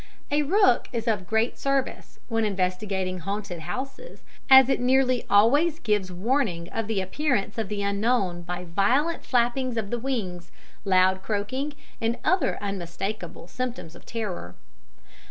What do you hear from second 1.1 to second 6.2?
great service, when investigating haunted houses, as it nearly always gives